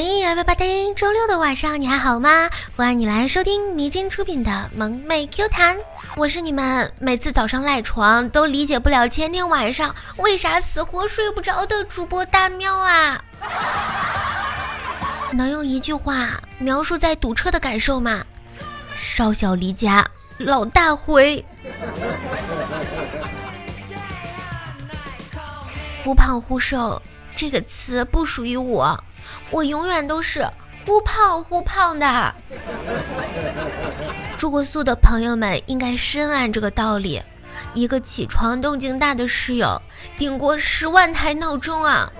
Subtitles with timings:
[0.00, 2.48] 嘿，everybody，周六的晚上你还好吗？
[2.76, 5.76] 欢迎你来收听迷津出品的萌妹 Q 弹，
[6.14, 13.20] 我是你们每次早上赖床都理解不了前天晚上为啥死活睡不着的主播大喵啊！
[15.34, 18.24] 能用一句话描述在堵车的感受吗？
[18.96, 21.44] 少小离家老大回，
[26.04, 27.02] 忽胖忽瘦
[27.34, 29.02] 这个词不属于我。
[29.50, 30.46] 我永远都是
[30.86, 32.34] 忽胖忽胖的。
[34.36, 37.22] 住过宿的朋友们应该深谙这个道理。
[37.74, 39.80] 一个起床动静大的室友，
[40.16, 42.10] 顶过十万台闹钟啊！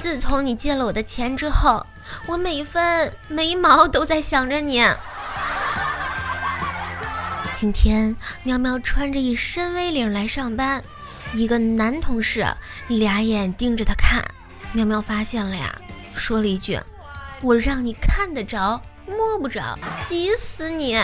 [0.00, 1.84] 自从你借了我的钱之后，
[2.26, 4.86] 我每分每毛都在想着你。
[7.54, 10.84] 今天喵喵穿着一身 V 领来上班。
[11.34, 12.46] 一个男同事
[12.88, 14.24] 俩眼盯着他看，
[14.72, 15.78] 喵喵发现了呀，
[16.14, 16.80] 说了一句
[17.42, 20.98] ：“我让你看得着，摸不着，急死你！”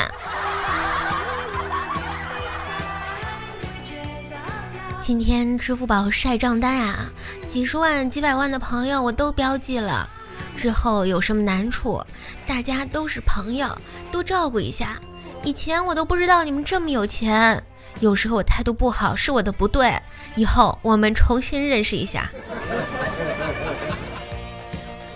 [5.00, 7.10] 今天支付宝晒账单啊，
[7.46, 10.08] 几十万、几百万的朋友我都标记了，
[10.56, 12.02] 日后有什么难处，
[12.46, 13.76] 大家都是朋友，
[14.10, 14.98] 多照顾一下。
[15.42, 17.62] 以前我都不知道你们这么有钱。
[18.00, 19.98] 有时候我态度不好是我的不对，
[20.36, 22.30] 以后我们重新认识一下。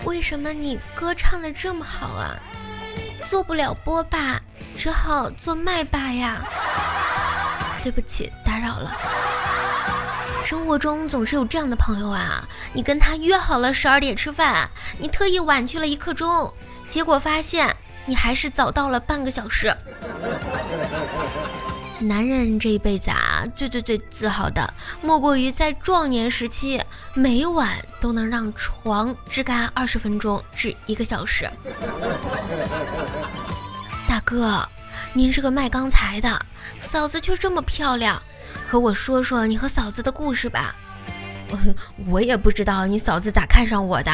[0.05, 2.35] 为什么你歌唱的这么好啊？
[3.25, 4.41] 做不了播霸，
[4.77, 6.37] 只好做麦霸呀。
[7.83, 8.91] 对不起，打扰了。
[10.43, 16.51] 生活中总是有这样的朋友啊，你跟他约好了十二点吃饭，你特意晚去了一刻钟，
[16.87, 19.71] 结果发现你还是早到了半个小时。
[21.99, 26.81] 男人这一辈子啊，最最最自豪的，莫过于在壮年时期，
[27.13, 31.49] 每晚都能让床吱嘎二十分钟至一个小时。
[34.07, 34.67] 大哥，
[35.13, 36.45] 您是个卖钢材的，
[36.81, 38.21] 嫂子却这么漂亮，
[38.67, 40.73] 和我说说你和嫂子的故事吧。
[42.07, 44.11] 我也不知道你嫂子咋看上我的。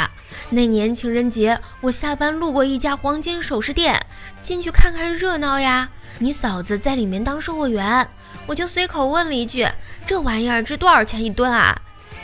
[0.50, 4.00] 那年情人节，我下班路过一家黄金首饰店，
[4.42, 5.90] 进去看看热闹呀。
[6.20, 8.08] 你嫂子在里面当售货员，
[8.46, 9.68] 我就随口问了一句
[10.08, 11.76] ：“这玩意儿值多少钱一吨啊？”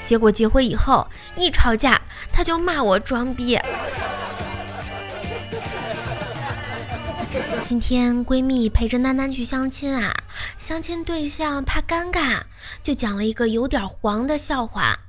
[0.05, 2.01] 结果结婚以后一吵架，
[2.31, 3.59] 他就骂我装逼。
[7.71, 10.13] 今天闺蜜陪着囡囡去相亲啊，
[10.57, 12.41] 相亲对象怕尴尬，
[12.83, 14.99] 就讲了一个有点黄的笑话。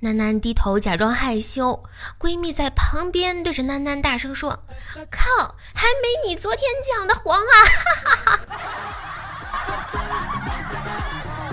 [0.00, 1.82] 囡囡低头假装害羞，
[2.20, 4.62] 闺蜜在旁边对着囡囡大声说
[5.10, 8.40] ：“靠，还没你昨天讲的黄啊！”哈哈哈。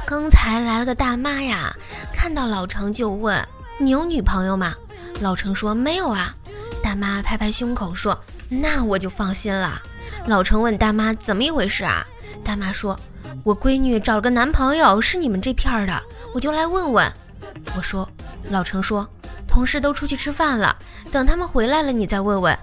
[0.05, 1.75] 刚才来了个大妈呀，
[2.13, 3.43] 看到老程就问
[3.81, 4.75] ：“你有女朋友吗？”
[5.19, 6.35] 老程说：“没有啊。”
[6.83, 9.81] 大妈拍拍胸口说：“那我就放心了。”
[10.25, 12.05] 老程问大妈怎么一回事啊？
[12.43, 12.97] 大妈说
[13.43, 16.01] ：“我闺女找了个男朋友，是你们这片的，
[16.33, 17.11] 我就来问问。”
[17.75, 18.07] 我说
[18.49, 19.07] ：“老程说，
[19.47, 20.75] 同事都出去吃饭了，
[21.11, 22.57] 等他们回来了你再问问。”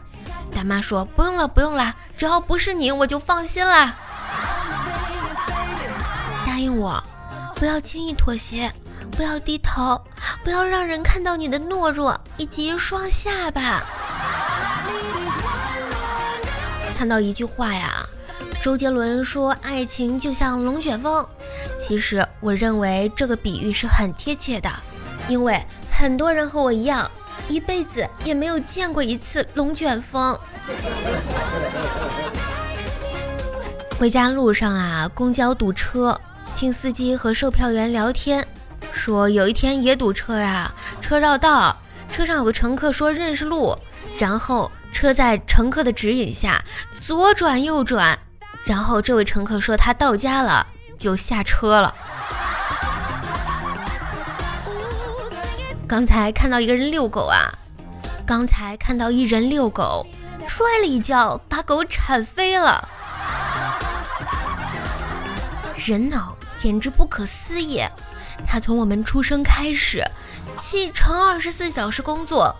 [0.55, 3.95] 大妈说：“不用了，不用了，只要不是你，我就放心了。
[6.47, 7.03] 答应我，
[7.57, 8.73] 不要轻易妥协，
[9.11, 10.01] 不要低头，
[10.45, 13.83] 不要让人看到你的懦弱以及双下巴。”
[16.97, 18.07] 看到一句话呀，
[18.63, 21.29] 周杰伦说：“爱情就像龙卷风。”
[21.79, 24.71] 其实我认为这个比喻是很贴切的，
[25.29, 25.63] 因为
[25.93, 27.09] 很多人和我一样，
[27.51, 30.35] 一辈子也没有见过一次龙卷风。
[34.01, 36.19] 回家路上啊，公交堵车，
[36.57, 38.47] 听司机和售票员聊天，
[38.91, 41.77] 说有一天也堵车呀，车绕道，
[42.11, 43.77] 车上有个乘客说认识路，
[44.19, 44.73] 然后。
[44.93, 46.65] 车在乘客的指引下
[46.95, 48.19] 左转右转，
[48.65, 50.67] 然后这位乘客说他到家了，
[50.99, 51.95] 就下车了。
[55.87, 57.53] 刚才看到一个人遛狗啊，
[58.27, 60.07] 刚才看到一人遛狗，
[60.49, 62.89] 摔了一跤，把狗铲飞了。
[65.77, 67.81] 人脑简直不可思议，
[68.45, 70.03] 他从我们出生开始，
[70.57, 72.57] 七乘二十四小时工作。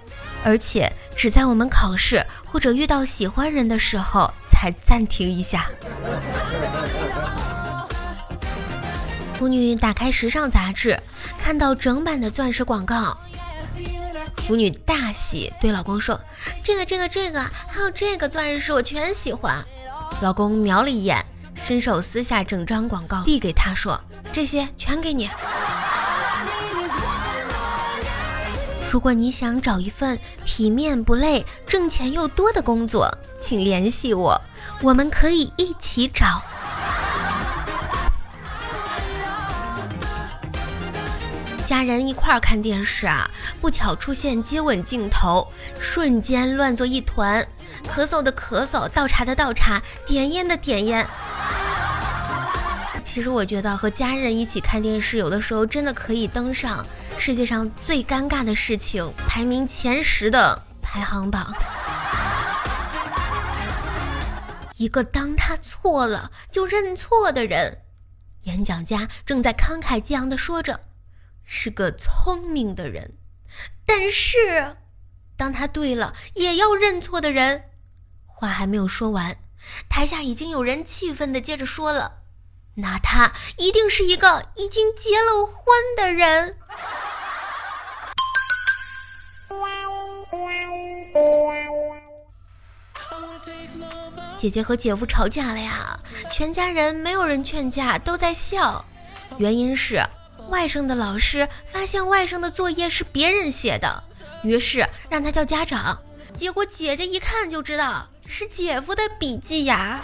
[0.47, 5.69] 而且只在我们考试或者遇到喜欢人的时候才暂停一下。
[9.35, 10.97] 妇女打开时尚杂志，
[11.43, 13.19] 看到整版的钻石广告，
[14.47, 16.19] 妇女大喜，对老公说
[16.63, 19.61] ：“这个、这个、这个，还有这个钻石，我全喜欢。”
[20.23, 21.27] 老公瞄了一眼，
[21.67, 24.01] 伸手撕下整张广告递给他说
[24.33, 25.29] ：“这些全给你。”
[28.97, 33.07] 如果你想找一份体面不累、挣钱又多的工作，
[33.39, 34.41] 请联系我，
[34.81, 36.41] 我们可以一起找。
[41.63, 45.47] 家人一块儿看电视啊，不巧出现接吻镜头，
[45.79, 47.47] 瞬间乱作一团，
[47.95, 51.07] 咳嗽的咳嗽，倒茶的倒茶，点烟的点烟。
[53.05, 56.85] 其实我觉得和家人一起看电视，有的时候真的可以登上
[57.19, 61.53] 世界上最尴尬的事情排名前十的排行榜。
[64.77, 67.83] 一个当他错了就认错的人，
[68.43, 70.81] 演讲家正在慷慨激昂地说着。
[71.45, 73.15] 是个聪明的人，
[73.85, 74.77] 但是
[75.37, 77.71] 当他对了也要认错的人，
[78.27, 79.37] 话还没有说完，
[79.89, 82.19] 台下已经有人气愤的接着说了
[82.77, 85.65] ：“那他一定是一个已经结了婚
[85.97, 86.59] 的人。”
[94.47, 95.99] 姐姐和姐夫吵架了呀，
[96.31, 98.85] 全家人没有人劝架，都在笑，
[99.39, 100.01] 原因是。
[100.51, 104.05] 外甥的老师发现外甥的作业是别人写的，
[104.45, 106.01] 于是让他叫家长。
[106.33, 110.01] 结果姐姐一看就知道是姐夫的笔记呀。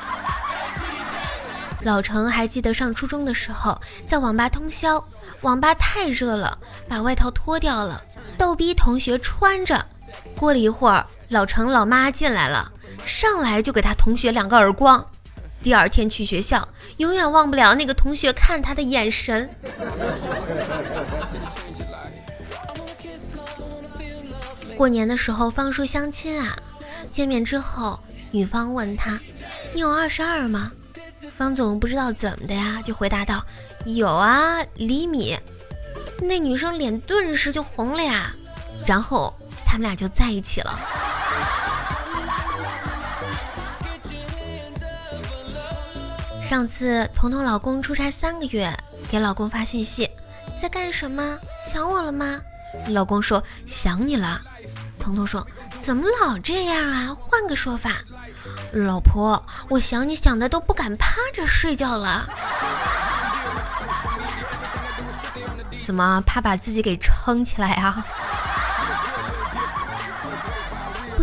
[1.80, 5.02] 老程还记得上初中的时候在网吧通宵，
[5.40, 8.04] 网吧太热了，把外套脱掉了，
[8.36, 9.82] 逗逼同学穿着。
[10.38, 12.70] 过了一会儿，老程老妈进来了，
[13.06, 15.06] 上来就给他同学两个耳光。
[15.62, 16.68] 第二天去学校，
[16.98, 19.48] 永远忘不了那个同学看他的眼神。
[24.76, 26.54] 过年的时候方叔相亲啊，
[27.10, 27.98] 见面之后，
[28.30, 29.18] 女方问他
[29.72, 30.70] ：“你有二十二吗？”
[31.30, 33.44] 方总不知道怎么的呀，就回答道
[33.86, 35.36] ：“有啊，厘米。”
[36.20, 38.32] 那女生脸顿时就红了呀，
[38.86, 40.78] 然后他们俩就在一起了。
[46.48, 48.72] 上次彤彤老公出差三个月，
[49.10, 50.08] 给老公发信息，
[50.60, 51.36] 在干什么？
[51.60, 52.40] 想我了吗？
[52.88, 54.40] 老公说想你了。
[54.98, 55.44] 彤彤说
[55.80, 57.14] 怎么老这样啊？
[57.14, 57.96] 换个说法。
[58.72, 62.28] 老婆，我想你想的都不敢趴着睡觉了。
[65.82, 68.06] 怎么怕把自己给撑起来啊？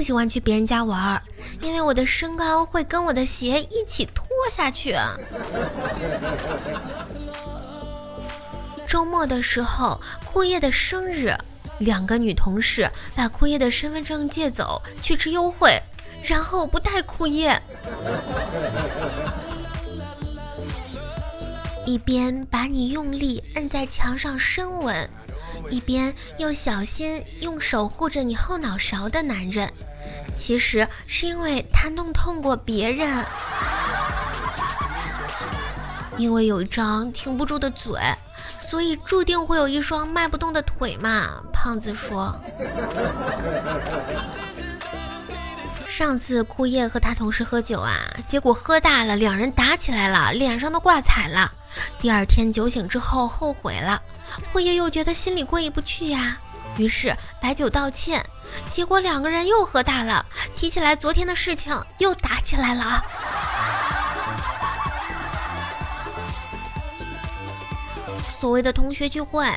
[0.03, 1.21] 喜欢去别人家玩，
[1.61, 4.95] 因为我的身高会跟我的鞋一起拖下去。
[8.85, 11.33] 周末的时候，枯叶的生日，
[11.79, 15.81] 两个女同事把枯叶的身份证借走去吃优惠，
[16.23, 17.59] 然后不带枯叶，
[21.87, 25.09] 一边把你用力摁在墙上深吻。
[25.69, 29.71] 一边又小心用手护着你后脑勺的男人，
[30.35, 33.25] 其实是因为他弄痛过别人。
[36.17, 37.99] 因为有一张停不住的嘴，
[38.59, 41.41] 所以注定会有一双迈不动的腿嘛。
[41.51, 42.39] 胖子说。
[45.87, 47.95] 上次枯叶和他同事喝酒啊，
[48.27, 51.51] 结果喝大了，两人打起来了，脸上都挂彩了。
[51.99, 54.01] 第二天酒醒之后后悔了。
[54.51, 56.37] 辉爷又觉得心里过意不去呀，
[56.77, 58.23] 于是白酒道歉，
[58.71, 60.25] 结果两个人又喝大了，
[60.55, 63.03] 提起来昨天的事情又打起来了。
[68.39, 69.47] 所谓的同学聚会，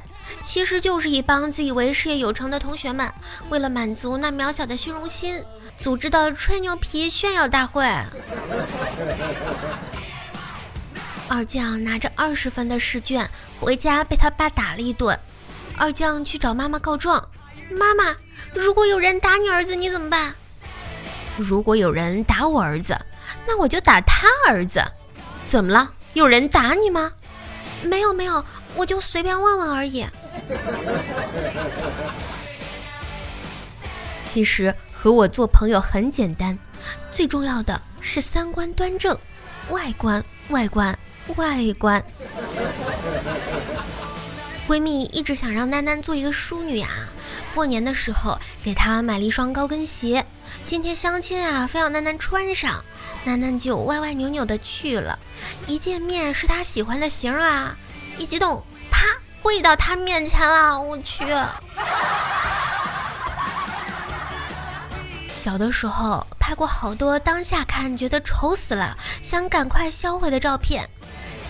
[0.45, 3.13] 其实就是一帮自以为事业有成的同学们，
[3.49, 5.43] 为了满足那渺小的虚荣心，
[5.77, 7.85] 组织的吹牛皮炫耀大会。
[11.29, 13.29] 二将拿着二十分的试卷
[13.61, 15.19] 回家，被他爸打了一顿。
[15.77, 17.29] 二将去找妈妈告状
[17.77, 18.17] ：“妈妈，
[18.55, 20.35] 如果有人打你儿子，你怎么办
[21.37, 22.97] ？”“如果有人打我儿子，
[23.47, 24.83] 那我就打他儿子。
[25.47, 25.93] ”“怎么了？
[26.15, 27.13] 有人打你吗
[27.83, 30.07] ？”“没有，没有，我就随便问问而已。”
[34.25, 36.57] 其实和我做朋友很简单，
[37.11, 39.19] 最重要的是三观端正，
[39.71, 40.97] 外观，外观。
[41.35, 42.03] 外观，
[44.69, 46.89] 闺蜜一直想让囡囡做一个淑女啊。
[47.55, 50.25] 过年的时候给她买了一双高跟鞋，
[50.67, 52.85] 今天相亲啊，非要囡囡穿上，
[53.27, 55.19] 囡囡就歪歪扭扭的去了。
[55.67, 57.77] 一见面是她喜欢的型啊，
[58.19, 59.07] 一激动，啪
[59.43, 60.81] 跪到她面前了。
[60.81, 61.25] 我去。
[65.37, 70.89] 小的时候拍过好多当下看觉得丑死了，想赶快销毁的照片。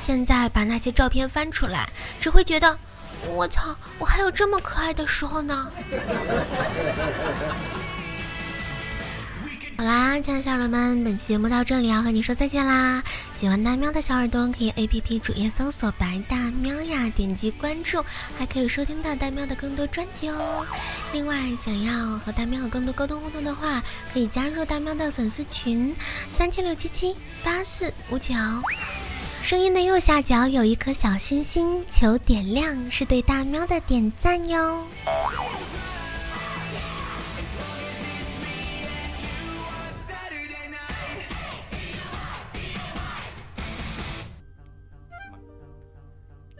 [0.06, 1.88] 现在把那些照片翻出来，
[2.20, 2.78] 只会觉得
[3.26, 5.68] 我操，我还有这么可爱的时候呢！
[9.76, 13.02] 好啦，亲爱的小耳朵们，本期节目到这里要和你说再见啦！
[13.36, 18.04] 喜欢大喵的小耳朵可以 A P P 主页搜索“白大喵”呀，点击关注，
[18.38, 20.64] 还可以收听到大喵的更多专辑哦。
[21.12, 23.82] 另外，想要和大喵有更多沟通互动的话，
[24.14, 25.92] 可以加入大喵的粉丝群：
[26.38, 28.32] 三七六七七八四五九。
[29.46, 34.84] 声音的右下角有一颗小星星，求点亮，是对大喵的点赞哟。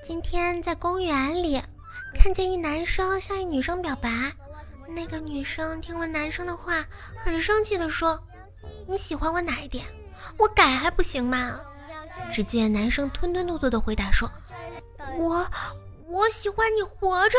[0.04, 1.60] 今天在公园里，
[2.14, 4.32] 看见一男生向一女生表白，
[4.86, 6.84] 那个女生听完男生的话，
[7.16, 8.22] 很生气的说
[8.86, 9.84] ：“你喜欢我哪一点？
[10.38, 11.58] 我改还不行吗？”
[12.32, 14.30] 只见男生吞吞吐吐的回答说
[15.18, 15.46] ：“我
[16.08, 17.38] 我喜欢你活着。”